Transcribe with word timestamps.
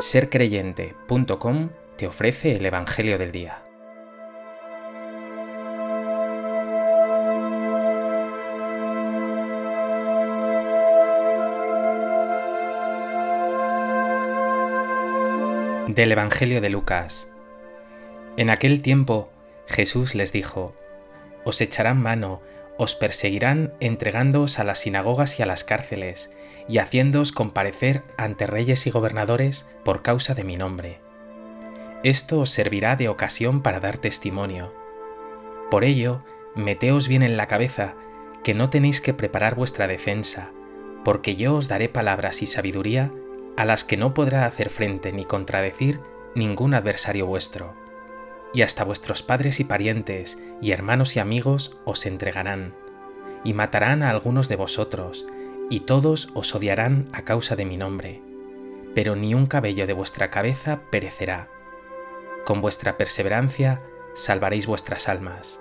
sercreyente.com 0.00 1.68
te 1.98 2.06
ofrece 2.06 2.56
el 2.56 2.64
Evangelio 2.64 3.18
del 3.18 3.32
Día. 3.32 3.62
Del 15.88 16.12
Evangelio 16.12 16.62
de 16.62 16.70
Lucas. 16.70 17.28
En 18.38 18.48
aquel 18.48 18.80
tiempo 18.80 19.30
Jesús 19.66 20.14
les 20.14 20.32
dijo, 20.32 20.74
Os 21.44 21.60
echarán 21.60 22.00
mano, 22.00 22.40
os 22.78 22.94
perseguirán 22.94 23.74
entregándoos 23.80 24.58
a 24.58 24.64
las 24.64 24.78
sinagogas 24.78 25.38
y 25.38 25.42
a 25.42 25.46
las 25.46 25.64
cárceles, 25.64 26.30
y 26.70 26.78
haciéndoos 26.78 27.32
comparecer 27.32 28.04
ante 28.16 28.46
reyes 28.46 28.86
y 28.86 28.90
gobernadores 28.90 29.66
por 29.84 30.02
causa 30.02 30.34
de 30.34 30.44
mi 30.44 30.56
nombre. 30.56 31.00
Esto 32.04 32.38
os 32.38 32.50
servirá 32.50 32.94
de 32.94 33.08
ocasión 33.08 33.60
para 33.60 33.80
dar 33.80 33.98
testimonio. 33.98 34.72
Por 35.68 35.82
ello, 35.82 36.22
meteos 36.54 37.08
bien 37.08 37.24
en 37.24 37.36
la 37.36 37.48
cabeza 37.48 37.94
que 38.44 38.54
no 38.54 38.70
tenéis 38.70 39.00
que 39.00 39.12
preparar 39.12 39.56
vuestra 39.56 39.88
defensa, 39.88 40.52
porque 41.04 41.34
yo 41.34 41.56
os 41.56 41.66
daré 41.66 41.88
palabras 41.88 42.40
y 42.40 42.46
sabiduría 42.46 43.10
a 43.56 43.64
las 43.64 43.82
que 43.82 43.96
no 43.96 44.14
podrá 44.14 44.46
hacer 44.46 44.70
frente 44.70 45.12
ni 45.12 45.24
contradecir 45.24 46.00
ningún 46.36 46.74
adversario 46.74 47.26
vuestro. 47.26 47.74
Y 48.54 48.62
hasta 48.62 48.84
vuestros 48.84 49.24
padres 49.24 49.58
y 49.58 49.64
parientes, 49.64 50.38
y 50.62 50.70
hermanos 50.70 51.16
y 51.16 51.18
amigos 51.18 51.76
os 51.84 52.06
entregarán, 52.06 52.74
y 53.42 53.54
matarán 53.54 54.04
a 54.04 54.10
algunos 54.10 54.48
de 54.48 54.56
vosotros, 54.56 55.26
y 55.70 55.80
todos 55.80 56.28
os 56.34 56.54
odiarán 56.54 57.08
a 57.12 57.22
causa 57.22 57.56
de 57.56 57.64
mi 57.64 57.78
nombre, 57.78 58.20
pero 58.94 59.14
ni 59.14 59.32
un 59.34 59.46
cabello 59.46 59.86
de 59.86 59.92
vuestra 59.92 60.28
cabeza 60.28 60.82
perecerá. 60.90 61.48
Con 62.44 62.60
vuestra 62.60 62.98
perseverancia 62.98 63.80
salvaréis 64.14 64.66
vuestras 64.66 65.08
almas. 65.08 65.60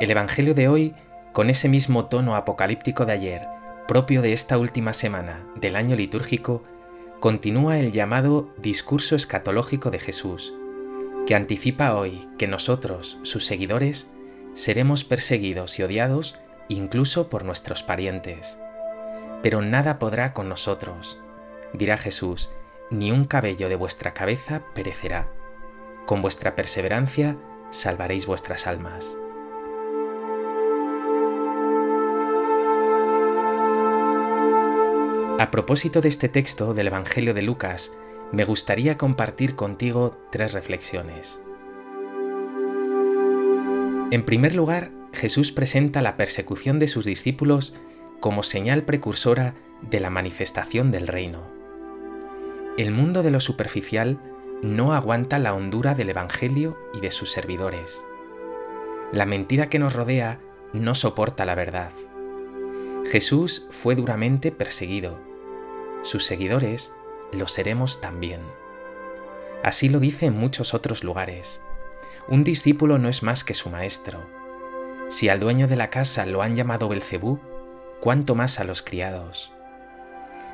El 0.00 0.12
Evangelio 0.12 0.54
de 0.54 0.68
hoy, 0.68 0.94
con 1.32 1.50
ese 1.50 1.68
mismo 1.68 2.06
tono 2.06 2.36
apocalíptico 2.36 3.04
de 3.04 3.12
ayer, 3.14 3.48
propio 3.88 4.22
de 4.22 4.32
esta 4.32 4.56
última 4.56 4.92
semana 4.92 5.44
del 5.56 5.74
año 5.74 5.96
litúrgico, 5.96 6.62
continúa 7.20 7.78
el 7.78 7.90
llamado 7.90 8.48
discurso 8.58 9.16
escatológico 9.16 9.90
de 9.90 9.98
Jesús, 9.98 10.54
que 11.26 11.34
anticipa 11.34 11.94
hoy 11.94 12.28
que 12.38 12.46
nosotros, 12.46 13.18
sus 13.22 13.44
seguidores, 13.44 14.08
seremos 14.54 15.04
perseguidos 15.04 15.78
y 15.78 15.82
odiados 15.82 16.38
incluso 16.68 17.28
por 17.28 17.44
nuestros 17.44 17.82
parientes. 17.82 18.58
Pero 19.42 19.62
nada 19.62 19.98
podrá 19.98 20.32
con 20.32 20.48
nosotros, 20.48 21.18
dirá 21.72 21.96
Jesús, 21.96 22.50
ni 22.90 23.10
un 23.10 23.24
cabello 23.24 23.68
de 23.68 23.76
vuestra 23.76 24.14
cabeza 24.14 24.62
perecerá. 24.74 25.28
Con 26.06 26.22
vuestra 26.22 26.54
perseverancia 26.54 27.36
salvaréis 27.70 28.26
vuestras 28.26 28.66
almas. 28.66 29.16
A 35.38 35.52
propósito 35.52 36.00
de 36.00 36.08
este 36.08 36.28
texto 36.28 36.74
del 36.74 36.88
Evangelio 36.88 37.32
de 37.32 37.42
Lucas, 37.42 37.92
me 38.32 38.44
gustaría 38.44 38.98
compartir 38.98 39.54
contigo 39.54 40.18
tres 40.32 40.52
reflexiones. 40.52 41.40
En 44.10 44.24
primer 44.24 44.56
lugar, 44.56 44.90
Jesús 45.12 45.52
presenta 45.52 46.02
la 46.02 46.16
persecución 46.16 46.80
de 46.80 46.88
sus 46.88 47.04
discípulos 47.04 47.72
como 48.18 48.42
señal 48.42 48.82
precursora 48.82 49.54
de 49.80 50.00
la 50.00 50.10
manifestación 50.10 50.90
del 50.90 51.06
reino. 51.06 51.46
El 52.76 52.90
mundo 52.90 53.22
de 53.22 53.30
lo 53.30 53.38
superficial 53.38 54.18
no 54.60 54.92
aguanta 54.92 55.38
la 55.38 55.54
hondura 55.54 55.94
del 55.94 56.10
Evangelio 56.10 56.76
y 56.94 56.98
de 56.98 57.12
sus 57.12 57.30
servidores. 57.30 58.04
La 59.12 59.24
mentira 59.24 59.68
que 59.68 59.78
nos 59.78 59.92
rodea 59.92 60.40
no 60.72 60.96
soporta 60.96 61.44
la 61.44 61.54
verdad. 61.54 61.92
Jesús 63.08 63.68
fue 63.70 63.94
duramente 63.94 64.50
perseguido, 64.50 65.27
sus 66.08 66.24
seguidores 66.24 66.94
lo 67.32 67.46
seremos 67.46 68.00
también. 68.00 68.40
Así 69.62 69.90
lo 69.90 70.00
dice 70.00 70.24
en 70.24 70.38
muchos 70.38 70.72
otros 70.72 71.04
lugares. 71.04 71.60
Un 72.28 72.44
discípulo 72.44 72.96
no 72.98 73.10
es 73.10 73.22
más 73.22 73.44
que 73.44 73.52
su 73.52 73.68
maestro. 73.68 74.26
Si 75.08 75.28
al 75.28 75.38
dueño 75.38 75.68
de 75.68 75.76
la 75.76 75.90
casa 75.90 76.24
lo 76.24 76.40
han 76.40 76.54
llamado 76.54 76.88
Belcebú, 76.88 77.40
cuánto 78.00 78.34
más 78.34 78.58
a 78.58 78.64
los 78.64 78.80
criados. 78.80 79.52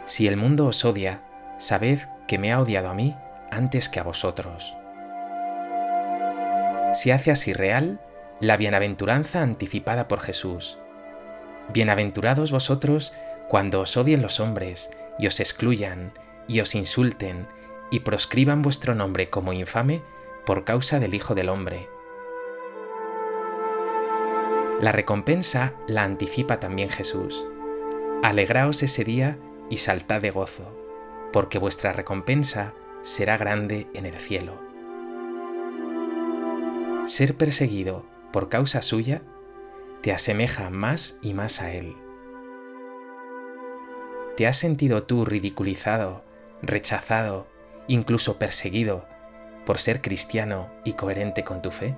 Si 0.07 0.27
el 0.27 0.37
mundo 0.37 0.67
os 0.67 0.85
odia, 0.85 1.23
sabed 1.59 2.01
que 2.27 2.37
me 2.37 2.53
ha 2.53 2.61
odiado 2.61 2.89
a 2.89 2.95
mí 2.95 3.15
antes 3.53 3.89
que 3.89 4.01
a 4.01 4.03
vosotros. 4.03 4.75
Se 6.95 7.13
hace 7.13 7.31
así 7.31 7.53
real 7.53 8.01
la 8.41 8.57
bienaventuranza 8.57 9.43
anticipada 9.43 10.09
por 10.09 10.19
Jesús. 10.19 10.79
Bienaventurados 11.73 12.51
vosotros 12.51 13.13
cuando 13.49 13.81
os 13.81 13.97
odien 13.97 14.21
los 14.21 14.41
hombres 14.41 14.91
y 15.19 15.27
os 15.27 15.41
excluyan, 15.41 16.13
y 16.47 16.61
os 16.61 16.75
insulten, 16.75 17.47
y 17.91 18.01
proscriban 18.01 18.63
vuestro 18.63 18.95
nombre 18.95 19.31
como 19.31 19.53
infame 19.53 20.03
por 20.45 20.65
causa 20.65 20.99
del 20.99 21.15
Hijo 21.15 21.35
del 21.35 21.49
Hombre. 21.49 21.89
La 24.81 24.93
recompensa 24.93 25.75
la 25.87 26.03
anticipa 26.05 26.59
también 26.59 26.91
Jesús. 26.91 27.47
Alegraos 28.23 28.83
ese 28.83 29.05
día 29.05 29.39
y 29.71 29.79
saltad 29.79 30.21
de 30.21 30.31
gozo, 30.31 30.77
porque 31.33 31.59
vuestra 31.59 31.93
recompensa 31.93 32.75
será 33.03 33.37
grande 33.37 33.87
en 33.95 34.07
el 34.07 34.15
cielo. 34.15 34.61
Ser 37.07 37.37
perseguido 37.37 38.05
por 38.33 38.49
causa 38.49 38.83
suya 38.83 39.23
te 40.01 40.13
asemeja 40.13 40.71
más 40.71 41.17
y 41.23 41.35
más 41.35 41.61
a 41.63 41.73
Él. 41.73 41.95
¿Te 44.37 44.49
has 44.49 44.57
sentido 44.57 45.05
tú 45.05 45.25
ridiculizado, 45.25 46.25
rechazado, 46.61 47.47
incluso 47.87 48.37
perseguido 48.37 49.07
por 49.65 49.79
ser 49.79 50.01
cristiano 50.01 50.71
y 50.85 50.95
coherente 50.95 51.45
con 51.45 51.63
tu 51.63 51.71
fe? 51.71 51.95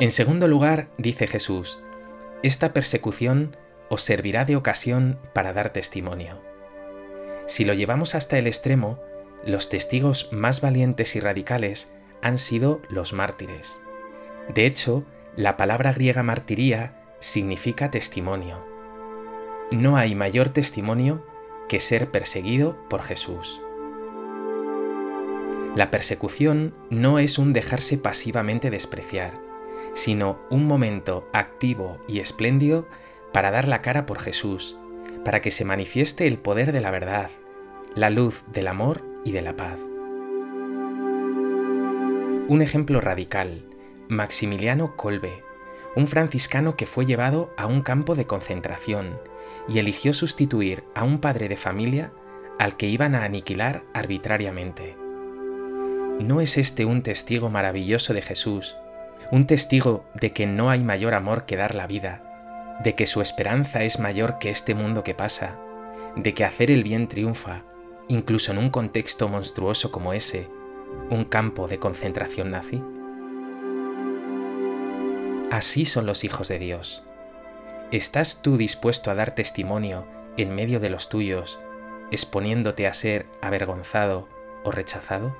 En 0.00 0.12
segundo 0.12 0.46
lugar, 0.48 0.88
dice 0.98 1.26
Jesús, 1.26 1.80
esta 2.42 2.74
persecución 2.74 3.56
os 3.88 4.02
servirá 4.02 4.44
de 4.44 4.56
ocasión 4.56 5.18
para 5.32 5.54
dar 5.54 5.70
testimonio. 5.70 6.42
Si 7.46 7.64
lo 7.64 7.72
llevamos 7.72 8.14
hasta 8.14 8.36
el 8.36 8.46
extremo, 8.46 9.00
los 9.46 9.70
testigos 9.70 10.28
más 10.30 10.60
valientes 10.60 11.16
y 11.16 11.20
radicales 11.20 11.90
han 12.20 12.36
sido 12.36 12.82
los 12.90 13.14
mártires. 13.14 13.80
De 14.54 14.66
hecho, 14.66 15.04
la 15.36 15.56
palabra 15.56 15.92
griega 15.92 16.22
martiría 16.22 17.02
significa 17.20 17.90
testimonio. 17.90 18.64
No 19.70 19.96
hay 19.96 20.14
mayor 20.14 20.50
testimonio 20.50 21.24
que 21.68 21.80
ser 21.80 22.10
perseguido 22.10 22.76
por 22.88 23.02
Jesús. 23.02 23.60
La 25.76 25.90
persecución 25.90 26.74
no 26.90 27.18
es 27.18 27.38
un 27.38 27.52
dejarse 27.52 27.98
pasivamente 27.98 28.70
despreciar, 28.70 29.38
sino 29.92 30.40
un 30.50 30.66
momento 30.66 31.28
activo 31.32 31.98
y 32.08 32.20
espléndido 32.20 32.88
para 33.32 33.50
dar 33.50 33.68
la 33.68 33.82
cara 33.82 34.06
por 34.06 34.18
Jesús, 34.18 34.76
para 35.24 35.40
que 35.40 35.50
se 35.50 35.64
manifieste 35.64 36.26
el 36.26 36.38
poder 36.38 36.72
de 36.72 36.80
la 36.80 36.90
verdad, 36.90 37.30
la 37.94 38.08
luz 38.10 38.44
del 38.52 38.68
amor 38.68 39.04
y 39.24 39.32
de 39.32 39.42
la 39.42 39.56
paz. 39.56 39.78
Un 42.48 42.62
ejemplo 42.62 43.00
radical, 43.02 43.67
Maximiliano 44.08 44.96
Kolbe, 44.96 45.44
un 45.94 46.06
franciscano 46.06 46.76
que 46.76 46.86
fue 46.86 47.04
llevado 47.04 47.52
a 47.58 47.66
un 47.66 47.82
campo 47.82 48.14
de 48.14 48.26
concentración 48.26 49.20
y 49.68 49.80
eligió 49.80 50.14
sustituir 50.14 50.84
a 50.94 51.04
un 51.04 51.18
padre 51.18 51.50
de 51.50 51.56
familia 51.56 52.10
al 52.58 52.78
que 52.78 52.86
iban 52.86 53.14
a 53.14 53.24
aniquilar 53.24 53.84
arbitrariamente. 53.92 54.96
¿No 56.20 56.40
es 56.40 56.56
este 56.56 56.86
un 56.86 57.02
testigo 57.02 57.50
maravilloso 57.50 58.14
de 58.14 58.22
Jesús, 58.22 58.76
un 59.30 59.46
testigo 59.46 60.06
de 60.14 60.32
que 60.32 60.46
no 60.46 60.70
hay 60.70 60.82
mayor 60.82 61.12
amor 61.12 61.44
que 61.44 61.56
dar 61.56 61.74
la 61.74 61.86
vida, 61.86 62.78
de 62.82 62.94
que 62.94 63.06
su 63.06 63.20
esperanza 63.20 63.82
es 63.82 63.98
mayor 63.98 64.38
que 64.38 64.48
este 64.48 64.74
mundo 64.74 65.04
que 65.04 65.14
pasa, 65.14 65.58
de 66.16 66.32
que 66.32 66.46
hacer 66.46 66.70
el 66.70 66.82
bien 66.82 67.08
triunfa, 67.08 67.64
incluso 68.08 68.52
en 68.52 68.58
un 68.58 68.70
contexto 68.70 69.28
monstruoso 69.28 69.92
como 69.92 70.14
ese, 70.14 70.48
un 71.10 71.24
campo 71.26 71.68
de 71.68 71.78
concentración 71.78 72.52
nazi? 72.52 72.82
Así 75.50 75.86
son 75.86 76.04
los 76.04 76.24
hijos 76.24 76.48
de 76.48 76.58
Dios. 76.58 77.02
¿Estás 77.90 78.42
tú 78.42 78.58
dispuesto 78.58 79.10
a 79.10 79.14
dar 79.14 79.34
testimonio 79.34 80.06
en 80.36 80.54
medio 80.54 80.78
de 80.78 80.90
los 80.90 81.08
tuyos 81.08 81.58
exponiéndote 82.10 82.86
a 82.86 82.92
ser 82.92 83.26
avergonzado 83.40 84.28
o 84.64 84.70
rechazado? 84.70 85.34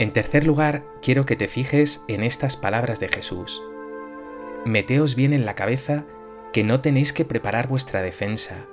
En 0.00 0.12
tercer 0.12 0.44
lugar, 0.44 0.84
quiero 1.00 1.26
que 1.26 1.36
te 1.36 1.46
fijes 1.46 2.00
en 2.08 2.24
estas 2.24 2.56
palabras 2.56 2.98
de 2.98 3.08
Jesús. 3.08 3.62
Meteos 4.64 5.14
bien 5.14 5.32
en 5.32 5.46
la 5.46 5.54
cabeza 5.54 6.06
que 6.52 6.64
no 6.64 6.80
tenéis 6.80 7.12
que 7.12 7.24
preparar 7.24 7.68
vuestra 7.68 8.02
defensa, 8.02 8.66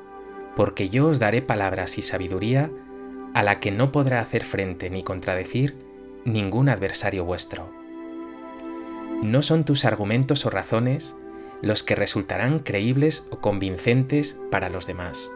porque 0.56 0.90
yo 0.90 1.08
os 1.08 1.20
daré 1.20 1.44
palabras 1.44 2.00
y 2.00 2.02
sabiduría 2.02 2.72
a 3.36 3.44
la 3.44 3.60
que 3.60 3.70
no 3.70 3.92
podrá 3.92 4.22
hacer 4.22 4.46
frente 4.46 4.90
ni 4.90 5.04
contradecir 5.04 5.76
ningún 6.24 6.70
adversario 6.70 7.26
vuestro. 7.26 7.70
No 9.22 9.42
son 9.42 9.66
tus 9.66 9.84
argumentos 9.84 10.46
o 10.46 10.50
razones 10.50 11.18
los 11.62 11.84
que 11.84 11.96
resultarán 11.96 12.60
creíbles 12.60 13.28
o 13.32 13.40
convincentes 13.40 14.38
para 14.52 14.70
los 14.70 14.88
demás. 14.88 15.34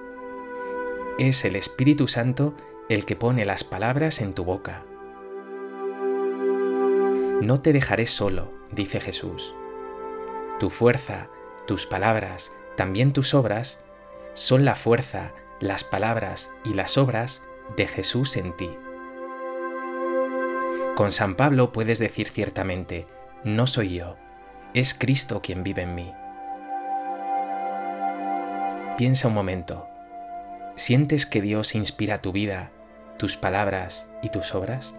Es 1.17 1.43
el 1.43 1.57
Espíritu 1.57 2.07
Santo 2.07 2.55
el 2.87 3.03
que 3.03 3.17
pone 3.17 3.43
las 3.43 3.65
palabras 3.65 4.21
en 4.21 4.33
tu 4.33 4.45
boca. 4.45 4.85
No 7.41 7.59
te 7.61 7.73
dejaré 7.73 8.07
solo, 8.07 8.53
dice 8.71 9.01
Jesús. 9.01 9.53
Tu 10.57 10.69
fuerza, 10.69 11.27
tus 11.67 11.85
palabras, 11.85 12.53
también 12.77 13.11
tus 13.11 13.33
obras, 13.33 13.81
son 14.35 14.63
la 14.63 14.75
fuerza, 14.75 15.33
las 15.59 15.83
palabras 15.83 16.49
y 16.63 16.75
las 16.75 16.97
obras 16.97 17.43
de 17.75 17.87
Jesús 17.87 18.37
en 18.37 18.55
ti. 18.55 18.69
Con 20.95 21.11
San 21.11 21.35
Pablo 21.35 21.71
puedes 21.71 21.99
decir 21.99 22.27
ciertamente, 22.27 23.07
no 23.43 23.67
soy 23.67 23.95
yo, 23.95 24.17
es 24.73 24.93
Cristo 24.93 25.41
quien 25.41 25.63
vive 25.63 25.83
en 25.83 25.95
mí. 25.95 26.13
Piensa 28.97 29.29
un 29.29 29.33
momento, 29.33 29.87
¿sientes 30.75 31.25
que 31.25 31.41
Dios 31.41 31.73
inspira 31.73 32.21
tu 32.21 32.31
vida, 32.33 32.71
tus 33.17 33.37
palabras 33.37 34.07
y 34.21 34.29
tus 34.29 34.53
obras? 34.53 34.93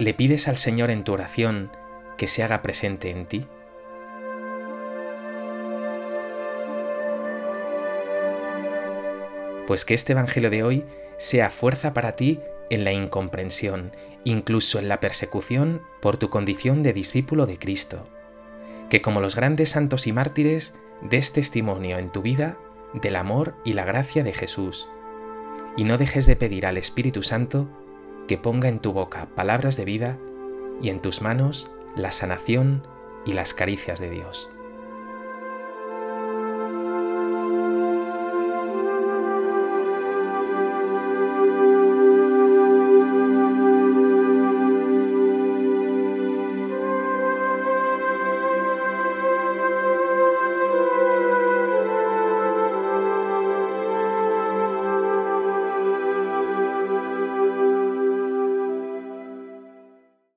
¿Le 0.00 0.14
pides 0.14 0.48
al 0.48 0.56
Señor 0.56 0.90
en 0.90 1.04
tu 1.04 1.12
oración 1.12 1.70
que 2.16 2.26
se 2.26 2.42
haga 2.42 2.62
presente 2.62 3.10
en 3.10 3.26
ti? 3.26 3.46
Pues 9.66 9.84
que 9.84 9.94
este 9.94 10.12
Evangelio 10.12 10.50
de 10.50 10.62
hoy 10.62 10.84
sea 11.18 11.50
fuerza 11.50 11.92
para 11.92 12.12
ti 12.12 12.40
en 12.70 12.84
la 12.84 12.92
incomprensión, 12.92 13.92
incluso 14.24 14.78
en 14.78 14.88
la 14.88 15.00
persecución 15.00 15.82
por 16.00 16.16
tu 16.16 16.30
condición 16.30 16.82
de 16.82 16.92
discípulo 16.92 17.46
de 17.46 17.58
Cristo. 17.58 18.06
Que 18.88 19.02
como 19.02 19.20
los 19.20 19.36
grandes 19.36 19.70
santos 19.70 20.06
y 20.06 20.12
mártires 20.12 20.74
des 21.02 21.32
testimonio 21.32 21.98
en 21.98 22.10
tu 22.10 22.22
vida 22.22 22.58
del 22.94 23.16
amor 23.16 23.54
y 23.64 23.74
la 23.74 23.84
gracia 23.84 24.24
de 24.24 24.32
Jesús. 24.32 24.88
Y 25.76 25.84
no 25.84 25.98
dejes 25.98 26.26
de 26.26 26.36
pedir 26.36 26.66
al 26.66 26.76
Espíritu 26.76 27.22
Santo 27.22 27.68
que 28.26 28.38
ponga 28.38 28.68
en 28.68 28.80
tu 28.80 28.92
boca 28.92 29.28
palabras 29.34 29.76
de 29.76 29.84
vida 29.84 30.18
y 30.82 30.90
en 30.90 31.00
tus 31.00 31.22
manos 31.22 31.70
la 31.96 32.12
sanación 32.12 32.86
y 33.24 33.32
las 33.32 33.54
caricias 33.54 34.00
de 34.00 34.10
Dios. 34.10 34.48